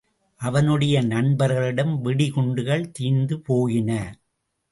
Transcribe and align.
அவனுடைய 0.41 1.01
நண்பர்களிடம் 1.01 2.05
வெடிகுண்டுகள் 2.05 2.91
தீர்ந்துபோயின. 2.99 3.99